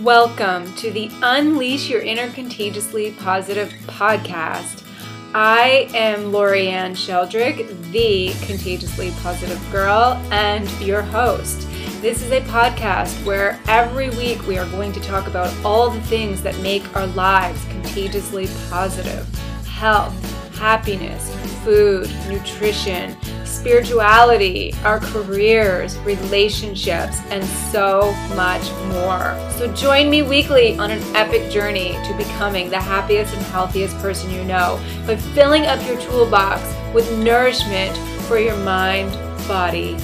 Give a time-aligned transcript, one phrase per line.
[0.00, 4.84] Welcome to the Unleash Your Inner Contagiously Positive podcast.
[5.32, 11.68] I am Lorianne Sheldrick, the contagiously positive girl, and your host.
[12.00, 16.02] This is a podcast where every week we are going to talk about all the
[16.02, 19.28] things that make our lives contagiously positive
[19.64, 20.33] health,
[20.64, 21.28] happiness,
[21.62, 23.14] food, nutrition,
[23.44, 29.36] spirituality, our careers, relationships, and so much more.
[29.58, 34.30] So join me weekly on an epic journey to becoming the happiest and healthiest person
[34.30, 36.62] you know by filling up your toolbox
[36.94, 39.12] with nourishment for your mind,
[39.46, 39.96] body,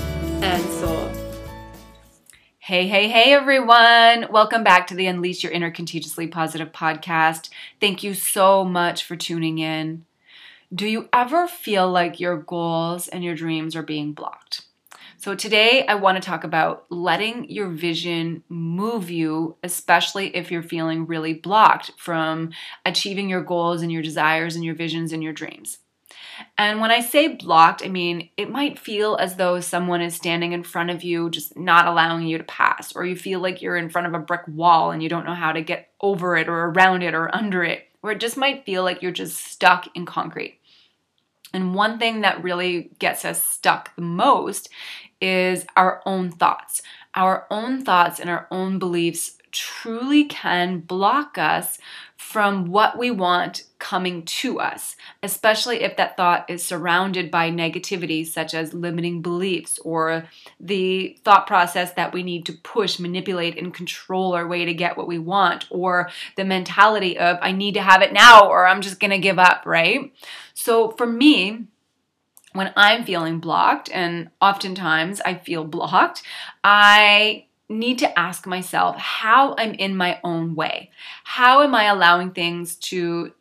[0.43, 1.11] and soul.
[2.59, 4.31] Hey, hey, hey, everyone.
[4.31, 7.49] Welcome back to the Unleash Your Inner Contagiously Positive podcast.
[7.81, 10.05] Thank you so much for tuning in.
[10.73, 14.63] Do you ever feel like your goals and your dreams are being blocked?
[15.17, 20.63] So, today I want to talk about letting your vision move you, especially if you're
[20.63, 22.53] feeling really blocked from
[22.87, 25.79] achieving your goals and your desires and your visions and your dreams.
[26.57, 30.53] And when I say blocked, I mean it might feel as though someone is standing
[30.53, 33.77] in front of you, just not allowing you to pass, or you feel like you're
[33.77, 36.49] in front of a brick wall and you don't know how to get over it
[36.49, 39.89] or around it or under it, or it just might feel like you're just stuck
[39.97, 40.60] in concrete.
[41.53, 44.69] And one thing that really gets us stuck the most
[45.21, 46.83] is our own thoughts.
[47.15, 51.79] Our own thoughts and our own beliefs truly can block us
[52.17, 58.25] from what we want coming to us, especially if that thought is surrounded by negativity,
[58.27, 60.25] such as limiting beliefs or
[60.61, 64.97] the thought process that we need to push, manipulate, and control our way to get
[64.97, 68.83] what we want, or the mentality of, I need to have it now or I'm
[68.83, 70.13] just gonna give up, right?
[70.55, 71.65] So for me,
[72.53, 76.23] when I'm feeling blocked, and oftentimes I feel blocked,
[76.65, 80.91] I need to ask myself how I'm in my own way.
[81.25, 83.33] How am I allowing things to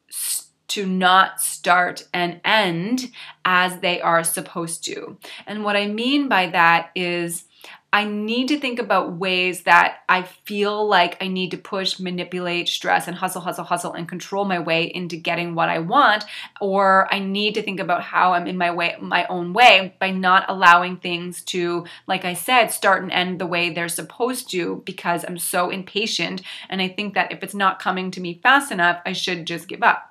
[0.70, 3.12] to not start and end
[3.44, 5.18] as they are supposed to?
[5.48, 7.46] And what I mean by that is
[7.92, 12.70] I need to think about ways that I feel like I need to push, manipulate,
[12.70, 16.24] stress, and hustle, hustle, hustle, and control my way into getting what I want.
[16.62, 20.12] Or I need to think about how I'm in my way, my own way, by
[20.12, 24.84] not allowing things to, like I said, start and end the way they're supposed to,
[24.86, 26.44] because I'm so impatient.
[26.70, 29.68] And I think that if it's not coming to me fast enough, I should just
[29.68, 30.09] give up.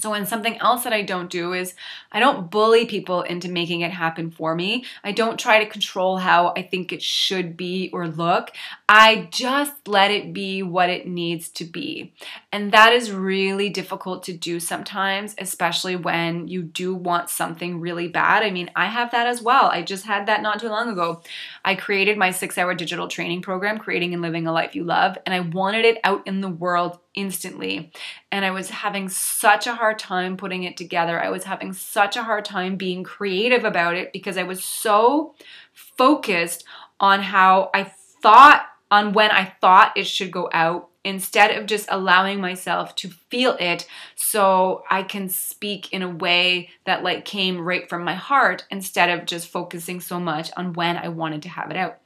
[0.00, 1.74] So, and something else that I don't do is
[2.10, 4.84] I don't bully people into making it happen for me.
[5.04, 8.50] I don't try to control how I think it should be or look.
[8.88, 12.12] I just let it be what it needs to be.
[12.50, 18.08] And that is really difficult to do sometimes, especially when you do want something really
[18.08, 18.42] bad.
[18.42, 19.66] I mean, I have that as well.
[19.66, 21.22] I just had that not too long ago.
[21.64, 25.18] I created my six hour digital training program, Creating and Living a Life You Love,
[25.26, 27.92] and I wanted it out in the world instantly.
[28.30, 31.22] And I was having such a hard time putting it together.
[31.22, 35.34] I was having such a hard time being creative about it because I was so
[35.72, 36.64] focused
[36.98, 41.86] on how I thought, on when I thought it should go out instead of just
[41.90, 47.60] allowing myself to feel it so I can speak in a way that like came
[47.60, 51.48] right from my heart instead of just focusing so much on when I wanted to
[51.48, 51.98] have it out.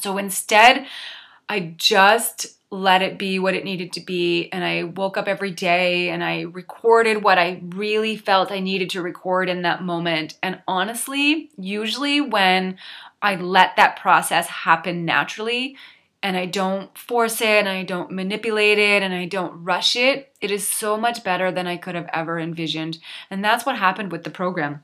[0.00, 0.86] So instead,
[1.48, 4.48] I just let it be what it needed to be.
[4.50, 8.90] And I woke up every day and I recorded what I really felt I needed
[8.90, 10.36] to record in that moment.
[10.42, 12.76] And honestly, usually when
[13.22, 15.76] I let that process happen naturally,
[16.24, 20.34] and I don't force it and I don't manipulate it and I don't rush it,
[20.40, 22.98] it is so much better than I could have ever envisioned.
[23.30, 24.82] And that's what happened with the program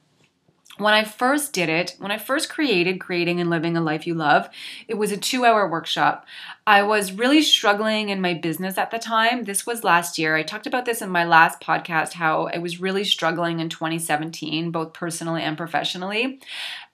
[0.80, 4.14] when I first did it, when I first created Creating and Living a Life You
[4.14, 4.48] Love,
[4.88, 6.26] it was a two hour workshop.
[6.66, 9.44] I was really struggling in my business at the time.
[9.44, 10.37] This was last year.
[10.37, 14.70] I talked about this in my last podcast how I was really struggling in 2017,
[14.70, 16.41] both personally and professionally.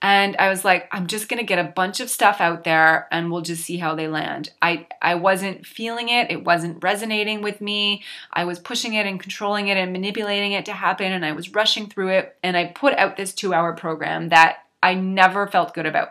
[0.00, 3.09] And I was like, I'm just going to get a bunch of stuff out there
[3.10, 4.50] and we'll just see how they land.
[4.62, 6.31] I, I wasn't feeling it.
[6.31, 8.05] It wasn't resonating with me.
[8.32, 11.12] I was pushing it and controlling it and manipulating it to happen.
[11.12, 12.37] And I was rushing through it.
[12.43, 16.11] And I put out this two hour program that I never felt good about.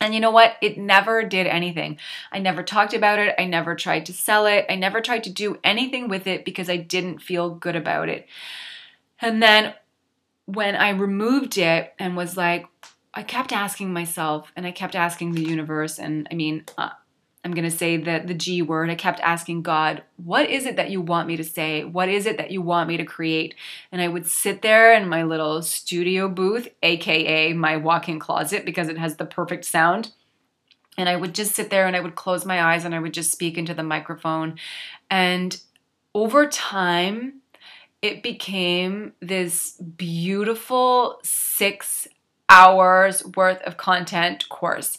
[0.00, 0.56] And you know what?
[0.62, 1.98] It never did anything.
[2.32, 3.34] I never talked about it.
[3.38, 4.64] I never tried to sell it.
[4.70, 8.26] I never tried to do anything with it because I didn't feel good about it.
[9.20, 9.74] And then
[10.46, 12.66] when I removed it and was like,
[13.12, 16.90] I kept asking myself and I kept asking the universe, and I mean, uh,
[17.42, 18.90] I'm going to say the, the G word.
[18.90, 21.84] I kept asking God, what is it that you want me to say?
[21.84, 23.54] What is it that you want me to create?
[23.90, 28.66] And I would sit there in my little studio booth, AKA my walk in closet,
[28.66, 30.12] because it has the perfect sound.
[30.98, 33.14] And I would just sit there and I would close my eyes and I would
[33.14, 34.56] just speak into the microphone.
[35.10, 35.58] And
[36.14, 37.40] over time,
[38.02, 42.06] it became this beautiful six
[42.50, 44.98] hours worth of content course.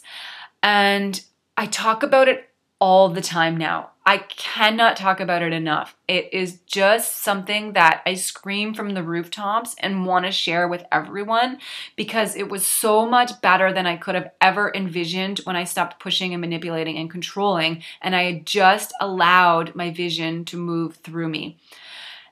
[0.62, 1.22] And
[1.56, 2.48] I talk about it
[2.80, 3.90] all the time now.
[4.04, 5.94] I cannot talk about it enough.
[6.08, 10.82] It is just something that I scream from the rooftops and want to share with
[10.90, 11.58] everyone
[11.94, 16.00] because it was so much better than I could have ever envisioned when I stopped
[16.00, 21.28] pushing and manipulating and controlling and I had just allowed my vision to move through
[21.28, 21.58] me.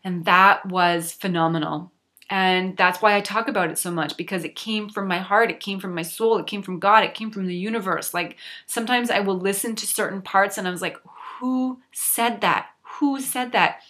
[0.02, 1.92] And that was phenomenal.
[2.32, 5.50] And that's why I talk about it so much because it came from my heart,
[5.50, 8.14] it came from my soul, it came from God, it came from the universe.
[8.14, 8.36] Like
[8.66, 10.96] sometimes I will listen to certain parts and I was like,
[11.40, 12.68] who said that?
[12.82, 13.80] Who said that?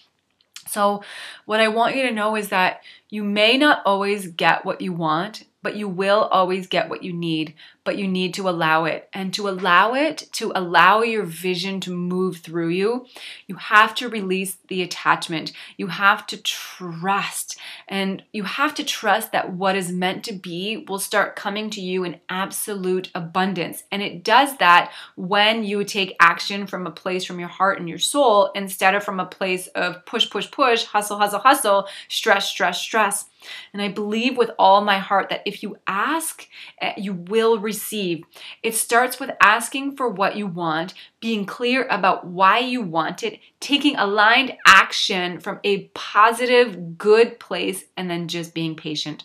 [0.68, 1.02] So,
[1.46, 4.92] what I want you to know is that you may not always get what you
[4.92, 7.54] want, but you will always get what you need,
[7.84, 9.08] but you need to allow it.
[9.12, 13.06] And to allow it, to allow your vision to move through you,
[13.46, 15.52] you have to release the attachment.
[15.76, 17.58] You have to trust.
[17.88, 21.80] And you have to trust that what is meant to be will start coming to
[21.80, 23.84] you in absolute abundance.
[23.90, 27.88] And it does that when you take action from a place from your heart and
[27.88, 32.48] your soul instead of from a place of push, push, push, hustle, hustle, hustle, stress,
[32.48, 33.26] stress, stress.
[33.72, 36.46] And I believe with all my heart that if you ask,
[36.80, 38.24] eh, you will receive.
[38.62, 43.40] It starts with asking for what you want, being clear about why you want it,
[43.58, 49.24] taking aligned action from a positive, good place, and then just being patient.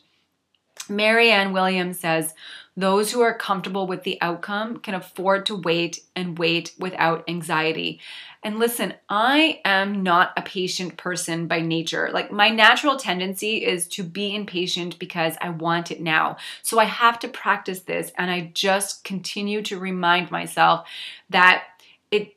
[0.89, 2.33] Marianne Williams says,
[2.77, 8.01] those who are comfortable with the outcome can afford to wait and wait without anxiety.
[8.44, 12.10] And listen, I am not a patient person by nature.
[12.13, 16.38] Like my natural tendency is to be impatient because I want it now.
[16.62, 20.88] So I have to practice this and I just continue to remind myself
[21.30, 21.63] that
[22.12, 22.36] it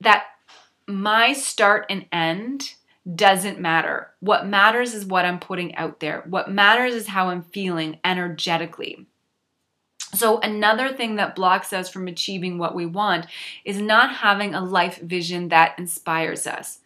[0.00, 0.24] that
[0.86, 2.74] my start and end
[3.14, 4.10] doesn't matter.
[4.20, 6.24] What matters is what I'm putting out there.
[6.26, 9.06] What matters is how I'm feeling energetically.
[10.14, 13.26] So, another thing that blocks us from achieving what we want
[13.64, 16.78] is not having a life vision that inspires us.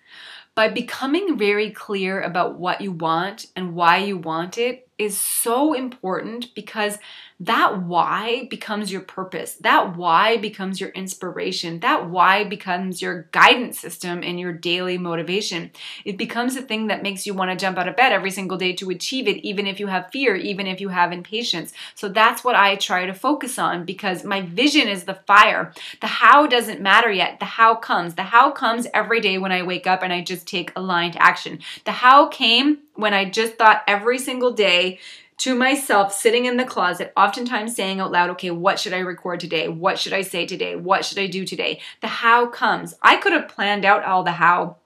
[0.54, 5.72] By becoming very clear about what you want and why you want it is so
[5.72, 6.98] important because
[7.40, 9.54] that why becomes your purpose.
[9.54, 11.78] That why becomes your inspiration.
[11.80, 15.70] That why becomes your guidance system and your daily motivation.
[16.04, 18.58] It becomes a thing that makes you want to jump out of bed every single
[18.58, 21.72] day to achieve it, even if you have fear, even if you have impatience.
[21.94, 25.72] So that's what I try to focus on because my vision is the fire.
[26.00, 27.38] The how doesn't matter yet.
[27.38, 28.16] The how comes.
[28.16, 31.60] The how comes every day when I wake up and I just take aligned action.
[31.84, 34.98] The how came when I just thought every single day,
[35.38, 39.38] to myself sitting in the closet, oftentimes saying out loud, okay, what should I record
[39.38, 39.68] today?
[39.68, 40.74] What should I say today?
[40.74, 41.80] What should I do today?
[42.00, 42.96] The how comes.
[43.00, 44.78] I could have planned out all the how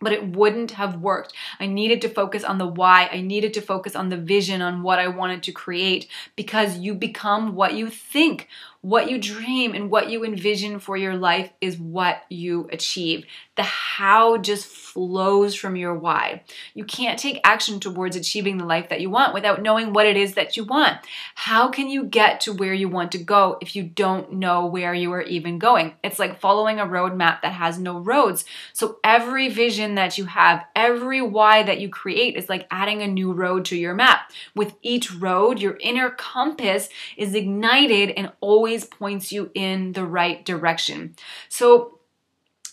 [0.00, 1.32] but it wouldn't have worked.
[1.58, 3.08] I needed to focus on the why.
[3.10, 6.94] I needed to focus on the vision, on what I wanted to create, because you
[6.94, 8.48] become what you think.
[8.82, 13.24] What you dream and what you envision for your life is what you achieve.
[13.56, 16.42] The how just flows from your why.
[16.74, 20.16] You can't take action towards achieving the life that you want without knowing what it
[20.16, 20.98] is that you want.
[21.34, 24.94] How can you get to where you want to go if you don't know where
[24.94, 25.94] you are even going?
[26.02, 28.44] It's like following a roadmap that has no roads.
[28.72, 33.06] So every vision that you have, every why that you create is like adding a
[33.06, 34.32] new road to your map.
[34.54, 40.04] With each road, your inner compass is ignited and always always points you in the
[40.04, 41.14] right direction.
[41.48, 41.93] So,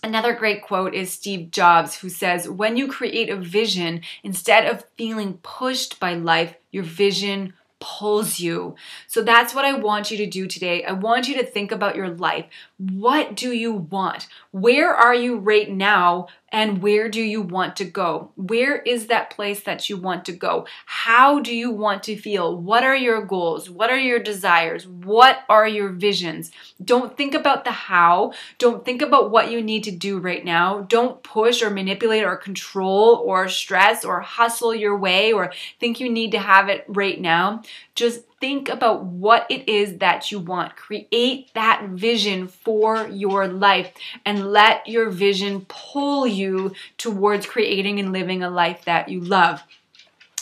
[0.03, 4.85] Another great quote is Steve Jobs, who says, When you create a vision, instead of
[4.97, 8.75] feeling pushed by life, your vision pulls you.
[9.07, 10.83] So that's what I want you to do today.
[10.83, 12.45] I want you to think about your life.
[12.89, 14.27] What do you want?
[14.49, 16.29] Where are you right now?
[16.51, 18.31] And where do you want to go?
[18.35, 20.65] Where is that place that you want to go?
[20.87, 22.57] How do you want to feel?
[22.57, 23.69] What are your goals?
[23.69, 24.87] What are your desires?
[24.87, 26.51] What are your visions?
[26.83, 28.33] Don't think about the how.
[28.57, 30.81] Don't think about what you need to do right now.
[30.81, 36.09] Don't push or manipulate or control or stress or hustle your way or think you
[36.09, 37.61] need to have it right now.
[37.93, 40.75] Just think about what it is that you want.
[40.75, 43.93] Create that vision for your life
[44.25, 49.63] and let your vision pull you towards creating and living a life that you love.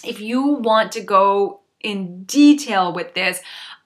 [0.03, 3.41] If you want to go in detail with this,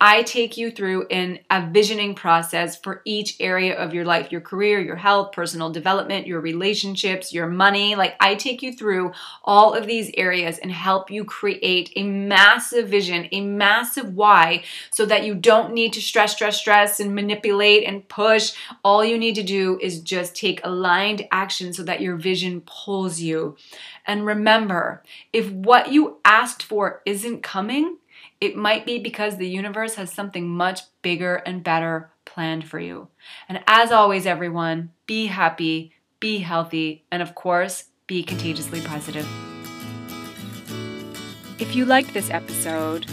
[0.05, 4.41] I take you through in a visioning process for each area of your life your
[4.41, 7.95] career, your health, personal development, your relationships, your money.
[7.95, 9.13] Like, I take you through
[9.45, 15.05] all of these areas and help you create a massive vision, a massive why, so
[15.05, 18.51] that you don't need to stress, stress, stress, and manipulate and push.
[18.83, 23.22] All you need to do is just take aligned action so that your vision pulls
[23.22, 23.55] you.
[24.05, 28.00] And remember, if what you asked for isn't coming,
[28.41, 33.08] it might be because the universe has something much bigger and better planned for you.
[33.48, 39.27] And as always, everyone, be happy, be healthy, and of course, be contagiously positive.
[41.60, 43.05] If you liked this episode,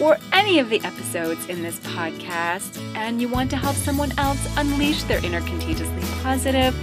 [0.00, 4.40] or any of the episodes in this podcast, and you want to help someone else
[4.56, 6.74] unleash their inner contagiously positive,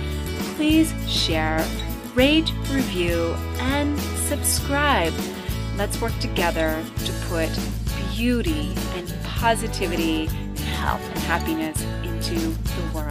[0.55, 1.65] please share,
[2.13, 5.13] rate, review, and subscribe.
[5.77, 7.49] Let's work together to put
[8.15, 13.06] beauty and positivity and health and happiness into the world.